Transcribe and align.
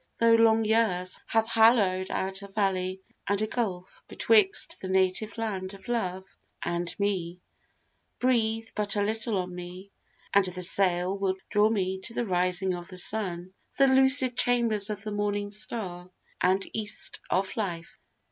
Tho' 0.17 0.33
long 0.33 0.65
years 0.65 1.19
Have 1.27 1.45
hallowed 1.45 2.09
out 2.09 2.41
a 2.41 2.47
valley 2.47 3.01
and 3.27 3.39
a 3.39 3.45
gulf 3.45 4.03
Betwixt 4.07 4.81
the 4.81 4.89
native 4.89 5.37
land 5.37 5.75
of 5.75 5.87
Love 5.87 6.25
and 6.63 6.91
me, 6.99 7.39
Breathe 8.17 8.69
but 8.73 8.95
a 8.95 9.03
little 9.03 9.37
on 9.37 9.53
me, 9.53 9.91
and 10.33 10.43
the 10.45 10.63
sail 10.63 11.15
Will 11.15 11.35
draw 11.51 11.69
me 11.69 11.99
to 11.99 12.15
the 12.15 12.25
rising 12.25 12.73
of 12.73 12.87
the 12.87 12.97
sun, 12.97 13.53
The 13.77 13.85
lucid 13.87 14.35
chambers 14.35 14.89
of 14.89 15.03
the 15.03 15.11
morning 15.11 15.51
star, 15.51 16.09
And 16.41 16.65
East 16.73 17.19
of 17.29 17.55
life. 17.55 17.99